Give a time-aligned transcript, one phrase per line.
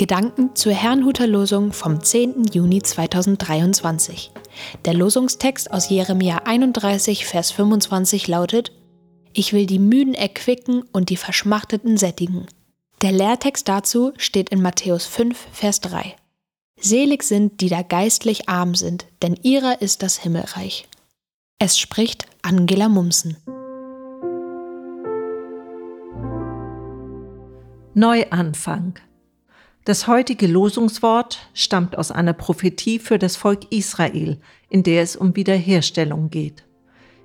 [0.00, 2.44] Gedanken zur Herrnhuter Losung vom 10.
[2.54, 4.30] Juni 2023.
[4.86, 8.72] Der Losungstext aus Jeremia 31, Vers 25 lautet:
[9.34, 12.46] Ich will die Müden erquicken und die Verschmachteten sättigen.
[13.02, 16.16] Der Lehrtext dazu steht in Matthäus 5, Vers 3.
[16.80, 20.88] Selig sind, die da geistlich arm sind, denn ihrer ist das Himmelreich.
[21.58, 23.36] Es spricht Angela Mumsen.
[27.92, 28.94] Neuanfang
[29.84, 35.34] das heutige Losungswort stammt aus einer Prophetie für das Volk Israel, in der es um
[35.36, 36.64] Wiederherstellung geht.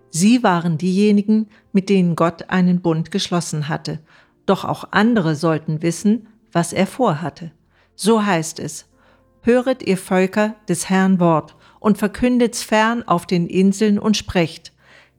[0.10, 4.00] Sie waren diejenigen, mit denen Gott einen Bund geschlossen hatte,
[4.46, 7.52] doch auch andere sollten wissen, was er vorhatte.
[7.96, 8.88] So heißt es,
[9.42, 14.74] Höret ihr Völker des Herrn Wort und verkündet's fern auf den Inseln und sprecht,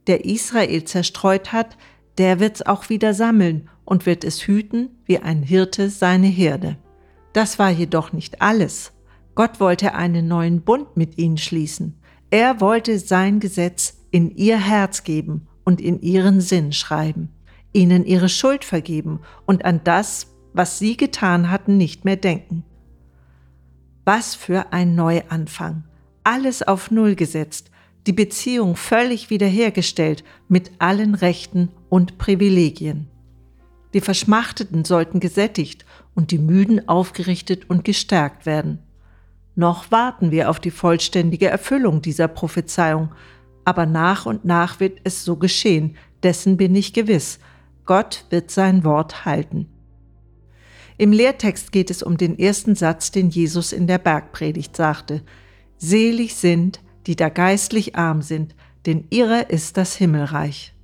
[0.09, 1.77] der Israel zerstreut hat,
[2.19, 6.77] der wird's auch wieder sammeln und wird es hüten wie ein Hirte seine Herde.
[7.37, 8.93] Das war jedoch nicht alles.
[9.35, 12.01] Gott wollte einen neuen Bund mit ihnen schließen.
[12.31, 17.29] Er wollte sein Gesetz in ihr Herz geben und in ihren Sinn schreiben,
[17.75, 22.65] ihnen ihre Schuld vergeben und an das, was sie getan hatten, nicht mehr denken.
[24.07, 25.85] Was für ein Neuanfang.
[26.25, 27.71] Alles auf Null gesetzt,
[28.07, 33.11] die Beziehung völlig wiederhergestellt mit allen Rechten und Privilegien.
[33.97, 38.81] Die Verschmachteten sollten gesättigt und die Müden aufgerichtet und gestärkt werden.
[39.55, 43.15] Noch warten wir auf die vollständige Erfüllung dieser Prophezeiung,
[43.65, 47.39] aber nach und nach wird es so geschehen, dessen bin ich gewiss.
[47.87, 49.67] Gott wird sein Wort halten.
[50.99, 55.23] Im Lehrtext geht es um den ersten Satz, den Jesus in der Bergpredigt sagte.
[55.79, 60.75] Selig sind, die da geistlich arm sind, denn ihrer ist das Himmelreich.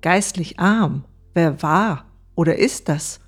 [0.00, 2.09] Geistlich arm, wer war?
[2.34, 3.20] Oder ist das?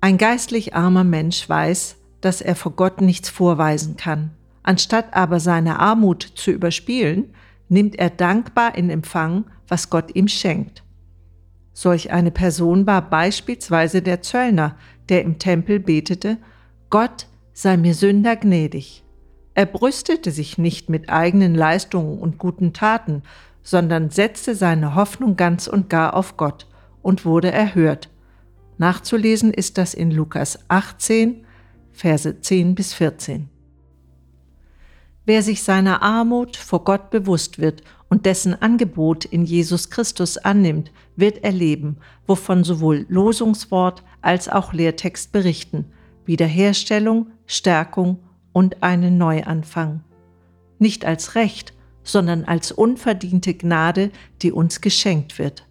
[0.00, 4.30] Ein geistlich armer Mensch weiß, dass er vor Gott nichts vorweisen kann.
[4.62, 7.34] Anstatt aber seine Armut zu überspielen,
[7.68, 10.82] nimmt er dankbar in Empfang, was Gott ihm schenkt.
[11.72, 14.76] Solch eine Person war beispielsweise der Zöllner,
[15.08, 16.36] der im Tempel betete,
[16.90, 19.04] Gott sei mir Sünder gnädig.
[19.54, 23.22] Er brüstete sich nicht mit eigenen Leistungen und guten Taten,
[23.62, 26.66] sondern setzte seine Hoffnung ganz und gar auf Gott
[27.02, 28.08] und wurde erhört,
[28.78, 31.44] Nachzulesen ist das in Lukas 18,
[31.92, 33.50] Verse 10 bis 14.
[35.26, 40.90] Wer sich seiner Armut vor Gott bewusst wird und dessen Angebot in Jesus Christus annimmt,
[41.14, 45.84] wird erleben, wovon sowohl Losungswort als auch Lehrtext berichten,
[46.24, 48.18] Wiederherstellung, Stärkung
[48.52, 50.02] und einen Neuanfang.
[50.78, 54.10] Nicht als Recht, sondern als unverdiente Gnade,
[54.40, 55.66] die uns geschenkt wird.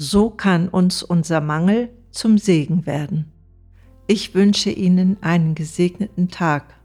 [0.00, 3.32] So kann uns unser Mangel zum Segen werden.
[4.06, 6.76] Ich wünsche Ihnen einen gesegneten Tag.